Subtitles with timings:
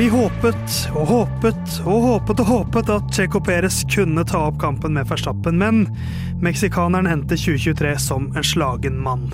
[0.00, 4.94] Vi håpet og håpet og håpet og håpet at Checo Perez kunne ta opp kampen
[4.96, 5.82] med Verstappen, men
[6.40, 9.26] meksikaneren endte 2023 som en slagen mann.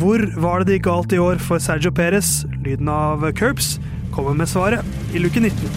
[0.00, 2.46] Hvor var det gikk galt i år for Sergio Perez?
[2.64, 3.74] Lyden av Curbs
[4.14, 4.80] kommer med svaret
[5.12, 5.68] i luke 19.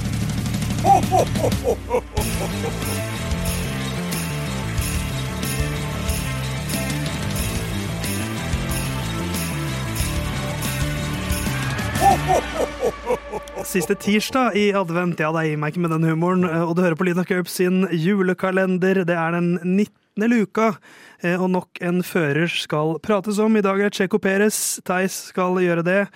[13.63, 16.43] Siste tirsdag i advent, ja, det gir meg ikke med den humoren.
[16.47, 19.05] eh, Og du hører på Lina av sin julekalender.
[19.05, 20.27] Det er den 19.
[20.29, 20.75] luka,
[21.23, 23.55] eh, og nok en fører skal prates om.
[23.57, 24.79] I dag er Checo Perez.
[24.85, 26.07] Theis skal gjøre det.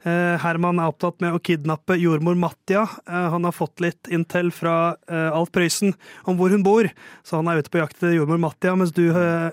[0.00, 2.86] Eh, Herman er opptatt med å kidnappe jordmor Mattia.
[3.04, 5.92] Eh, Han har fått litt intel fra eh, Alf Prøysen
[6.24, 6.88] om hvor hun bor,
[7.26, 8.72] så han er ute på jakt etter jordmor Mattia.
[8.80, 9.02] Mens du,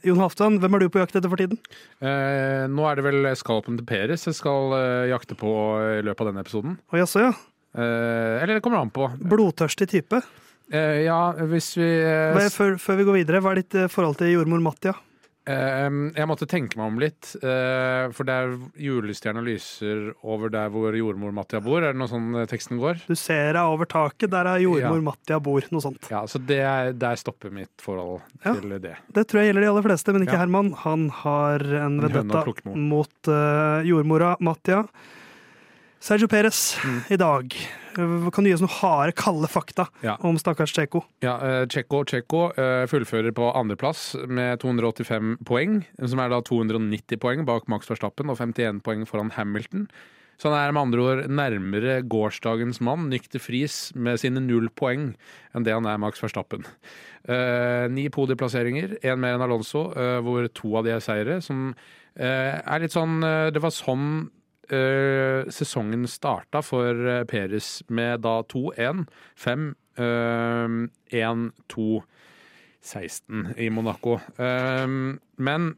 [0.08, 1.60] Jon Halvdan, hvem er du på jakt etter for tiden?
[2.00, 4.72] Eh, nå er det vel skalpen til Peres jeg skal
[5.12, 5.52] jakte på
[6.00, 6.78] i løpet av denne episoden.
[6.94, 7.34] Å jaså, ja.
[7.78, 9.10] Eh, eller det kommer an på.
[9.20, 10.22] Blodtørstig type.
[10.72, 11.90] Eh, ja, hvis vi
[12.56, 14.96] før, før vi går videre, hva er ditt forhold til jordmor Mattia?
[15.48, 20.94] Eh, Jeg måtte tenke meg om litt, eh, for der julestjerna lyser over der hvor
[20.98, 21.82] jordmor Mattia bor.
[21.82, 23.02] Er det noe sånn eh, teksten går?
[23.08, 25.06] Du ser deg over taket, der er jordmor Ja.
[25.10, 25.62] Mattia bor.
[25.72, 26.10] Noe sånt.
[26.12, 28.54] Ja, så det er, der stopper mitt forhold Ja.
[28.60, 28.96] til det.
[29.14, 30.44] Det tror jeg gjelder de aller fleste, men ikke Ja.
[30.46, 30.74] Herman.
[30.84, 32.00] Han har en
[32.66, 32.76] med.
[32.76, 34.84] mot eh, jordmora Mattia.
[36.00, 37.02] Sergio Perez Mm.
[37.10, 37.56] i dag.
[37.98, 40.18] Eh, Kan du gi oss noen harde, kalde fakta Ja.
[40.22, 41.04] om stakkars Checo?
[41.22, 47.18] Ja, eh, og Checo eh, fullfører på andreplass med 285 poeng, som er da 290
[47.18, 49.88] poeng bak Max Verstappen og 51 poeng foran Hamilton.
[50.38, 55.16] Så han er med andre ord nærmere gårsdagens mann, Nykter Friis, med sine null poeng
[55.56, 56.64] enn det han er Max Verstappen.
[57.28, 61.74] Eh, ni podieplasseringer, én mer enn Alonso, eh, hvor to av de er seire, som
[62.16, 63.20] eh, er litt sånn
[63.54, 64.30] Det var sånn
[64.74, 69.06] eh, sesongen starta for uh, Peres, med da 2-1,
[69.38, 69.68] 5,
[69.98, 70.78] eh,
[71.24, 71.90] 1-2,
[72.88, 74.20] 16 i Monaco.
[74.38, 74.88] Eh,
[75.38, 75.70] men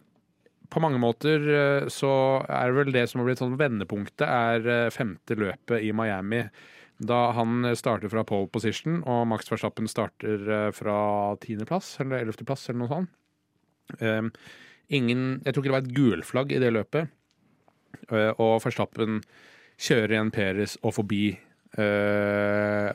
[0.69, 2.11] på mange måter eh, så
[2.45, 6.43] er det vel det som har blitt sånn vendepunktet, er eh, femte løpet i Miami.
[6.99, 10.99] Da han starter fra pole position, og Max Verstappen starter eh, fra
[11.41, 13.15] tiendeplass eller ellevteplass eller noe sånt.
[13.99, 14.27] Eh,
[14.93, 17.15] ingen Jeg tror ikke det var et gulflagg i det løpet.
[18.11, 19.21] Eh, og Verstappen
[19.79, 21.37] kjører igjen Peres og forbi.
[21.77, 22.89] eh,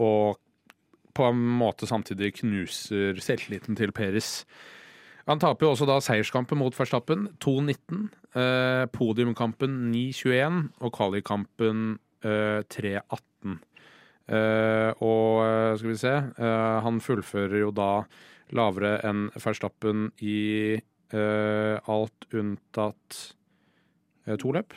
[0.00, 0.38] og
[1.12, 4.44] på en måte samtidig knuser selvtilliten til Peres.
[5.28, 8.08] Han taper jo også da seierskampen mot Verstappen, 2-19.
[8.32, 11.84] Eh, podiumkampen 9-21 og kvalikkampen
[12.24, 13.58] eh, 3-18.
[14.32, 16.12] Eh, og eh, skal vi se
[16.86, 17.90] Han fullfører jo da
[18.54, 20.80] lavere enn Verstappen i
[21.12, 23.16] alt unntatt
[24.40, 24.76] to løp.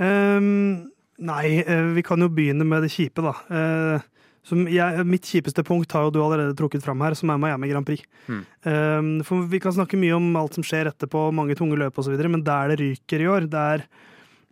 [0.00, 0.90] Ehm,
[1.22, 3.34] nei, eh, vi kan jo begynne med det kjipe, da.
[3.52, 4.08] Uh,
[4.42, 7.68] som jeg, mitt kjipeste punkt har jo du allerede trukket fram her, som er Miami
[7.70, 8.02] Grand Prix.
[8.26, 8.40] Mm.
[8.66, 12.16] Um, for vi kan snakke mye om alt som skjer etterpå, mange tunge løp osv.,
[12.26, 13.84] men der det ryker i år, der,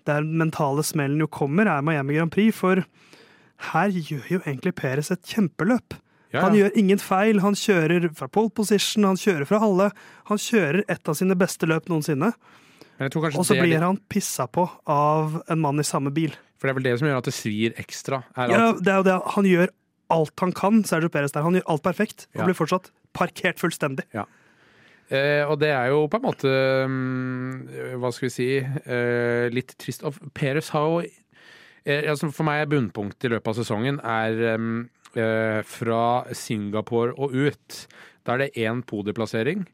[0.06, 2.54] der mentale smellen jo kommer, er Miami Grand Prix.
[2.60, 2.84] For
[3.72, 5.98] her gjør jo egentlig Peres et kjempeløp.
[6.30, 7.40] Ja, Han gjør ingen feil.
[7.42, 9.90] Han kjører fra pole position, han kjører fra alle.
[10.30, 12.30] Han kjører et av sine beste løp noensinne.
[13.00, 16.34] Og så blir han pissa på av en mann i samme bil.
[16.60, 18.22] For det er vel det som gjør at det svir ekstra.
[18.36, 19.14] Er Ja, at, det er jo det.
[19.36, 19.70] Han gjør
[20.10, 21.46] alt han kan, Sergio Perez der.
[21.46, 22.44] Han gjør alt perfekt, og Ja.
[22.50, 24.04] blir fortsatt parkert fullstendig.
[25.10, 26.50] eh, og det er jo på en måte
[26.86, 30.04] mm, Hva skal vi si eh, Litt trist.
[30.04, 31.00] Og Perez har jo
[31.86, 37.14] eh, altså For meg er bunnpunktet i løpet av sesongen er mm, eh, fra Singapore
[37.16, 37.86] og ut.
[38.26, 39.64] Da er det én podieplassering.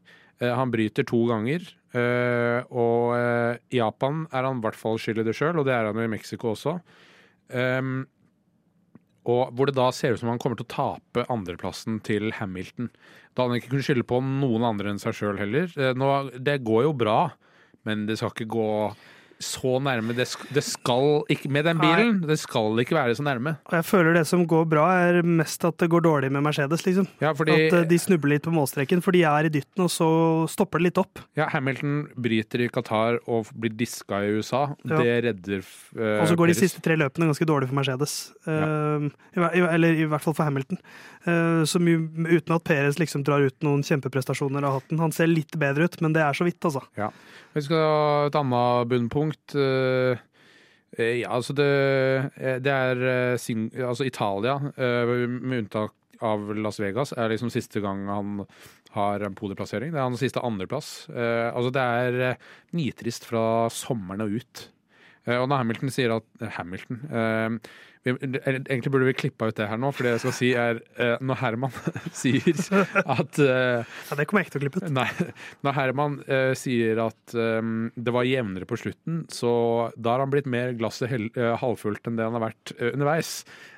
[0.40, 1.64] Eh, han bryter to ganger.
[1.96, 5.64] eh, og eh, i Japan er han i hvert fall skyld i det sjøl, og
[5.68, 6.76] det er han jo i Mexico også.
[9.26, 12.92] Og hvor det da ser ut som han kommer til å tape andreplassen til Hamilton.
[13.34, 15.72] Da han ikke kunne skylde på noen andre enn seg sjøl heller.
[15.98, 17.18] Nå, det går jo bra,
[17.88, 18.68] men det skal ikke gå
[19.42, 20.14] så nærme.
[20.16, 20.24] Det,
[20.54, 23.56] det skal ikke Med den bilen, det skal ikke være så nærme.
[23.68, 26.86] Og jeg føler det som går bra, er mest at det går dårlig med Mercedes,
[26.86, 27.06] liksom.
[27.20, 29.90] Ja, fordi At eh, de snubler litt på målstreken, for de er i dytten, og
[29.92, 30.08] så
[30.48, 31.20] stopper det litt opp.
[31.36, 34.62] ja, Hamilton bryter i Qatar og blir diska i USA.
[34.84, 35.02] Ja.
[35.02, 35.60] Det redder
[35.98, 38.16] uh, Og så går de siste tre løpene ganske dårlig for Mercedes.
[38.46, 40.78] Eh, i i- eller i hvert fall for Hamilton.
[41.26, 44.98] Uh, som jo, uten at Perez liksom drar ut noen kjempeprestasjoner av hatten.
[45.02, 46.80] Han ser litt bedre ut, men det er så vidt, altså.
[47.56, 49.25] Vi skal ha et annet bunnpunkt.
[49.32, 50.25] Eh, uh,
[50.96, 51.69] Ja, altså det,
[52.40, 55.93] eh, det er eh, altså Italia, uh, med unntak
[56.25, 58.46] av Las Vegas, er liksom siste gang han
[58.96, 59.93] har en podieplassering.
[59.93, 60.90] Det er hans siste andreplass.
[61.11, 64.67] Uh, altså det er eh, nitrist fra sommeren og ut.
[65.26, 67.58] Eh, Og når Hamilton sier at eh, Hamilton eh,
[68.06, 68.12] vi,
[68.46, 71.17] Egentlig burde vi klippa ut det her nå, for det jeg skal si er eh,
[71.26, 71.75] Når Herman
[72.14, 72.61] sier
[73.02, 74.93] at eh, Ja, det kommer jeg ikke til å klippe ut.
[74.94, 75.08] Nei,
[75.67, 79.50] når Herman eh, sier at eh, det var jevnere på slutten, så
[79.99, 83.32] da har han blitt mer glasset eh, halvfullt enn det han har vært eh, underveis.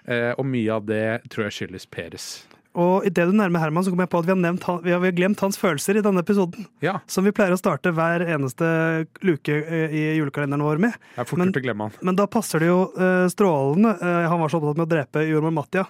[0.04, 2.28] Eh, og mye av det tror jeg skyldes Peres.
[2.76, 4.90] Og idet du nærmer Herman, så kommer jeg på at vi har, nevnt, han- vi
[4.92, 6.66] har, glemt hans følelser i denne episoden.
[6.84, 10.92] Ja, Som vi pleier å starte hver eneste luke eh, i julekalenderen vår med.
[11.16, 11.92] det er fort Men- å glemme han.
[12.02, 13.96] Men da passer det jo eh, strålende.
[14.00, 15.86] eh, han var så opptatt med å drepe jordmor Mattia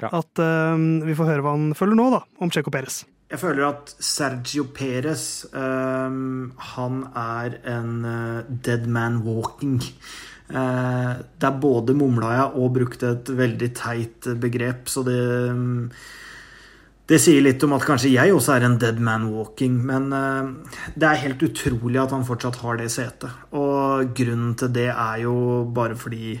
[0.00, 0.08] Ja.
[0.12, 0.76] at eh,
[1.06, 3.04] vi får høre hva han føler nå, da, om Checo Perez.
[3.30, 8.02] Jeg føler at Sergio Perez ehm, han er en
[8.60, 9.78] dead man walking.
[10.52, 15.16] Det der både mumla jeg og brukte et veldig teit begrep, så det
[15.48, 15.90] ehm,
[17.12, 20.78] Det sier litt om at kanskje jeg også er en dead man walking, men eh,
[20.96, 23.34] det er helt utrolig at han fortsatt har det setet.
[23.52, 25.36] Og grunnen til det er jo
[25.76, 26.38] bare fordi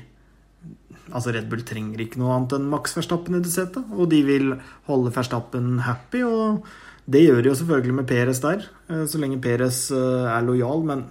[1.12, 3.84] Altså Red Bull trenger ikke noe annet enn Max Verstappen i det setet.
[3.92, 4.54] Og de vil
[4.88, 6.62] holde Verstappen happy, og
[7.04, 8.64] det gjør de jo selvfølgelig med Perez der.
[8.88, 11.04] eh, Så lenge Perez eh, er lojal, men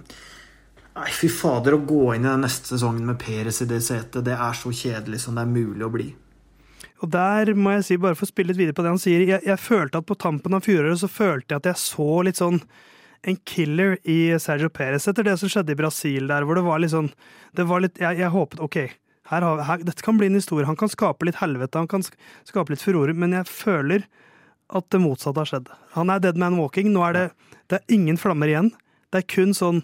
[0.92, 4.26] Nei, fy fader, å gå inn i den neste sesongen med Perez i det setet,
[4.26, 6.10] det er så kjedelig som det er mulig å bli.
[7.02, 9.24] Og der må jeg si, bare for å spille litt videre på det han sier,
[9.26, 12.38] jeg, jeg følte at på tampen av fjoråret så følte jeg at jeg så litt
[12.38, 12.60] sånn
[13.22, 16.82] en killer i Sergio Perez etter det som skjedde i Brasil der, hvor det var
[16.82, 17.10] litt sånn
[17.54, 18.78] det var litt, Jeg, jeg håpet OK,
[19.30, 20.66] her har, her, dette kan bli en historie.
[20.68, 24.06] Han kan skape litt helvete, han kan skape litt furore, men jeg føler
[24.72, 25.70] at det motsatte har skjedd.
[25.96, 26.90] Han er dead man walking.
[26.92, 27.24] Nå er det,
[27.70, 28.70] det er ingen flammer igjen.
[29.12, 29.82] Det er kun sånn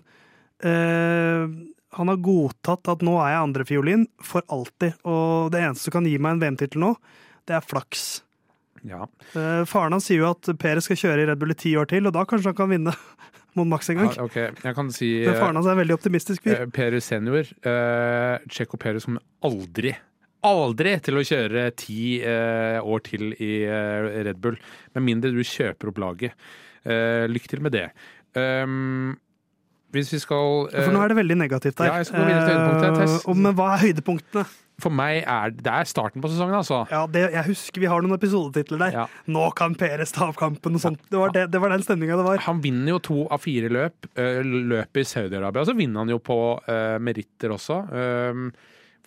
[0.65, 1.45] eh,
[1.97, 6.09] Han har godtatt at nå er jeg andrefiolin for alltid, og det eneste som kan
[6.09, 6.91] gi meg en VM-tittel nå,
[7.49, 8.09] det er flaks.
[8.87, 9.07] Ja.
[9.33, 11.89] Eh, faren hans sier jo at Perez skal kjøre i Red Bull i ti år
[11.91, 12.93] til, og da kanskje han kan vinne
[13.57, 14.13] mot Max en gang.
[14.15, 16.61] Ja, ok, jeg kan si Men faren hans er en veldig optimistisk fyr.
[16.61, 17.49] eh, Perez senior.
[17.65, 19.97] Uh, Checo Perez kommer aldri
[20.47, 24.55] Aldri til å kjøre ti eh, år til i eh, Red Bull,
[24.95, 26.37] med mindre du kjøper opp laget.
[26.87, 27.89] Eh, lykke til med det.
[28.39, 29.17] Um,
[29.95, 31.91] hvis vi skal For nå er det veldig negativt der.
[31.91, 33.15] ja, jeg skal gå videre til høydepunktene, Tess.
[33.25, 34.47] Eh, og- men hva er høydepunktene?
[34.79, 36.85] For meg er det er starten på sesongen, altså.
[36.89, 38.93] Ja, det, Jeg husker vi har noen episodetitler der.
[38.95, 39.07] Ja.
[39.27, 41.01] Nå kan Peres ta opp kampen og sånt.
[41.11, 42.39] Det var, det, det var den stemninga det var.
[42.47, 44.07] Han vinner jo to av fire løp.
[44.15, 45.65] Løp løpet i Saudi-Arabia.
[45.67, 47.81] Så vinner han jo på uh, meritter også.
[47.91, 48.53] Um,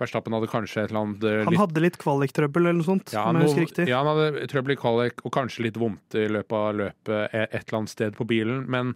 [0.01, 1.45] Verstappen hadde kanskje et eller annet litt...
[1.45, 5.21] Han hadde litt kvaliktrøbbel eller noe sånt, ja, noe- ja, han hadde trøbbel i kvalik
[5.23, 8.63] og kanskje litt vondt i løpet av løpet et eller annet sted på bilen.
[8.71, 8.95] Men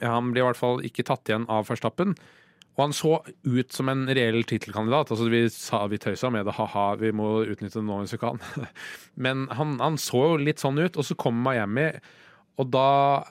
[0.00, 2.16] han blir i hvert fall ikke tatt igjen av Verstappen.
[2.72, 5.12] Og han så ut som en reell tittelkandidat.
[5.12, 8.22] Altså, vi sa vi tøysa med det, ha-ha, vi må utnytte det nå hvis vi
[8.22, 8.40] kan.
[9.26, 11.90] Men han, han så jo litt sånn ut, og så kommer Miami,
[12.60, 12.88] og da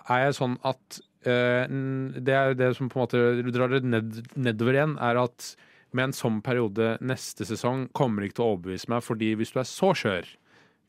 [0.09, 4.15] er jeg sånn at eh, Det er det som på en måte drar det ned,
[4.33, 5.51] nedover igjen, er at
[5.91, 9.59] med en sånn periode neste sesong kommer ikke til å overbevise meg, fordi hvis du
[9.61, 10.29] er så skjør,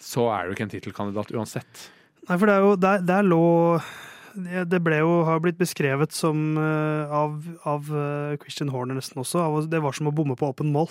[0.03, 1.87] så er du ikke en tittelkandidat uansett.
[2.29, 3.45] Nei, for det er jo Der, der lå
[4.35, 9.43] det ble jo, har blitt beskrevet som eh, av, av eh, Christian Horner nesten også.
[9.43, 10.91] Av, det var som å bomme på åpen mål.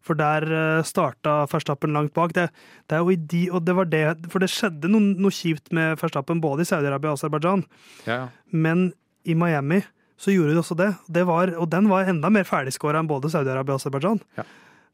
[0.00, 2.32] For der uh, starta Verstappen langt bak.
[2.32, 2.46] Det,
[2.88, 5.74] det er jo i de, og det var det, for det skjedde noe, noe kjipt
[5.76, 7.66] med Verstappen både i Saudi-Arabia og Aserbajdsjan.
[8.06, 8.28] Ja, ja.
[8.48, 8.86] Men
[9.28, 9.82] i Miami
[10.20, 10.88] så gjorde de også det.
[11.08, 14.24] det var, og den var enda mer ferdigskåra enn både Saudi-Arabia og Aserbajdsjan.
[14.40, 14.48] Ja.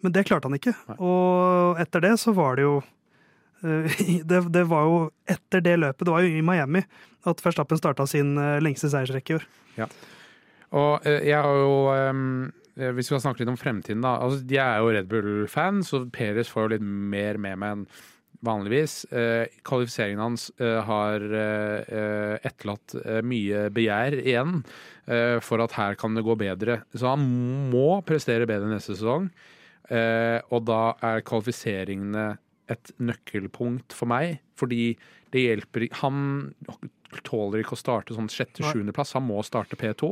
[0.04, 0.74] Men det klarte han ikke.
[0.90, 0.98] Nei.
[1.02, 2.95] Og etter det så var det jo eh,
[4.30, 4.98] det, det var jo
[5.28, 6.84] etter det løpet, det var jo i Miami,
[7.26, 9.46] at Verstappen starta sin eh, lengste seiersrekke i år.
[10.76, 14.18] Og eh, jeg har jo eh, Hvis vi skal snakke litt om fremtiden, da.
[14.20, 17.88] Altså, jeg er jo Red Bull-fan, så Perez får jo litt mer med meg enn
[18.44, 19.04] vanligvis.
[19.10, 24.58] Eh, kvalifiseringen hans eh, har eh, eh, etterlatt eh, mye begjær igjen
[25.08, 26.82] eh, for at her kan det gå bedre.
[26.94, 27.24] Så han
[27.72, 29.30] må prestere bedre neste sesong.
[29.88, 32.34] Eh, og da er kvalifiseringene
[32.72, 34.96] et nøkkelpunkt for meg, fordi
[35.34, 36.54] det hjelper Han
[37.26, 40.08] tåler ikke å starte sånn sjette-sjuendeplass, han må starte P2.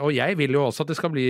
[0.00, 1.28] Og jeg vil jo også at det skal bli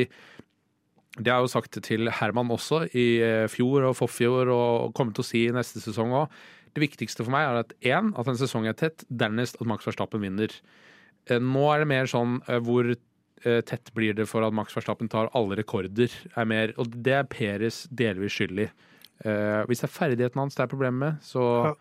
[1.19, 5.17] det har jeg jo sagt til Herman også i eh, fjor og forfjor og kommer
[5.17, 6.37] til å si i neste sesong òg.
[6.77, 9.03] Det viktigste for meg er at én, at en sesong er tett.
[9.11, 10.53] Dernest at Max Verstappen vinner.
[11.27, 12.93] Eh, Nå er det mer sånn eh, hvor
[13.39, 16.11] tett blir det for at Max Verstappen tar alle rekorder.
[16.35, 18.67] Er mer, og det er Peres delvis skyld i.
[19.25, 21.75] Eh, Hvis det er ferdigheten hans det er problemet med, så Ja.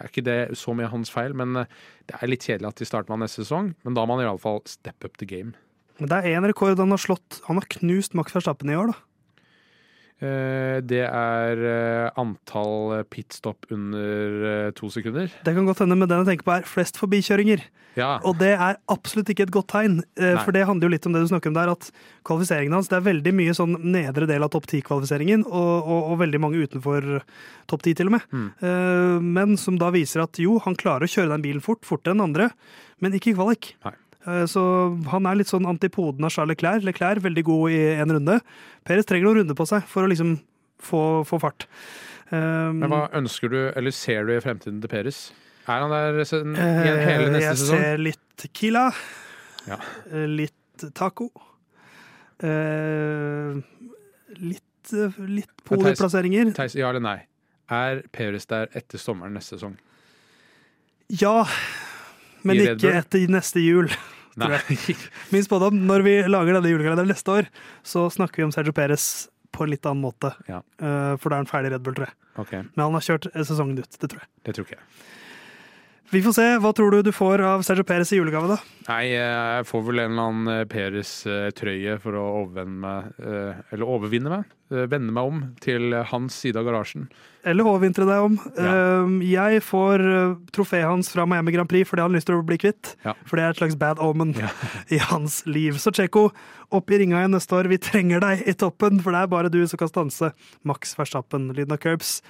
[0.00, 1.34] er ikke det så mye hans feil.
[1.34, 1.64] Men eh,
[2.08, 3.74] det er litt kjedelig at de starter med han neste sesong.
[3.84, 5.54] Men da må han iallfall step up the game.
[6.00, 7.40] Men det er én rekord han har slått.
[7.46, 8.98] Han har knust Max Verstappen i år, da.
[10.22, 15.32] Eh, Det er eh, antall pitstop under eh, to sekunder.
[15.42, 17.64] Det kan godt hende, men den jeg tenker på er flest forbikjøringer.
[17.98, 18.14] Ja.
[18.24, 20.30] Og det er absolutt ikke et godt tegn, Nei.
[20.46, 21.90] for det handler jo litt om det du snakker om der, at
[22.24, 26.22] kvalifiseringen hans, det er veldig mye sånn nedre del av topp 10-kvalifiseringen, og, og, og
[26.22, 27.10] veldig mange utenfor
[27.68, 28.24] topp 10 til og med.
[28.32, 29.28] Mm.
[29.36, 32.24] Men som da viser at jo, han klarer å kjøre den bilen fort, fortere enn
[32.24, 32.48] andre,
[33.04, 33.74] men ikke i kvalik.
[33.84, 33.92] Nei.
[34.26, 34.62] Eh, Så
[35.10, 36.84] han er litt sånn antipoden av Charles Leclerc.
[36.86, 38.40] Leclerc veldig god i en runde.
[38.86, 40.36] Perez trenger noen runder på seg for å liksom
[40.82, 41.66] få, få fart.
[42.32, 45.32] Eh, Men hva ønsker du, eller ser du i fremtiden til Peres?
[45.68, 47.82] Er han der i hele neste neste jeg sesong?
[47.82, 48.86] ser litt tequila.
[49.68, 49.76] Ja.
[50.10, 51.28] eh, Litt taco.
[52.42, 53.60] eh,
[54.42, 55.50] Litt, eh, litt.
[56.56, 57.18] Theis, ja eller nei?
[57.70, 59.76] Er Peres der etter sommeren neste sesong?
[61.12, 61.44] Ja,
[62.42, 63.88] men ikke etter neste jul.
[65.32, 67.48] Min spådom, når vi lager denne julekalenderen neste år,
[67.86, 70.30] så snakker vi om Sergio Perez på en litt annen måte.
[70.48, 70.62] Ja.
[70.80, 72.16] Eh, For da er han ferdig Red Bull, tror jeg.
[72.40, 72.62] Okay.
[72.72, 74.30] Men han har kjørt eh, sesongen ut, det tror jeg.
[74.48, 74.86] det tror ikke jeg.
[76.12, 76.44] Vi får se.
[76.60, 78.58] Hva tror du du får av Sergio Perez i julegave, da?
[78.90, 84.28] Nei, jeg får vel en eller annen Peres-trøye for å overvinne meg, eh, eller overvinne
[84.32, 87.06] meg, eh, vende meg om til hans side av garasjen.
[87.48, 88.36] Eller overvintre deg om.
[88.58, 88.74] Ja.
[89.06, 92.36] Eh, Jeg får eh, trofeet hans fra Miami Grand Prix fordi han har lyst til
[92.36, 92.92] å bli kvitt.
[93.06, 93.14] Ja.
[93.24, 94.50] For det er et slags bad omen Ja.
[94.94, 95.80] i hans liv.
[95.80, 96.28] Så Tsjekko,
[96.70, 97.68] opp i ringa igjen neste år.
[97.72, 101.54] Vi trenger deg i toppen, for det er bare du som kan stanse Max Verstappen.
[101.56, 102.20] Lyden av curbs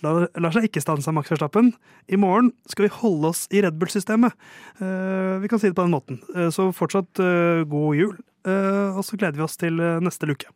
[0.00, 1.72] lar, lar seg ikke stanse av Max Verstappen.
[2.08, 4.34] I morgen skal vi holde oss i Red Bull-systemet.
[4.80, 6.22] Eh, vi kan si det på den måten.
[6.34, 8.16] Eh, så fortsatt eh, god jul.
[8.48, 10.50] Eh, og så gleder vi oss til neste luke.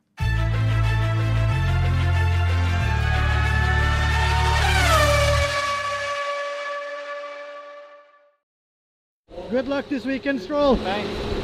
[9.51, 10.77] Good luck this weekend, Stroll.
[10.77, 11.36] Thanks.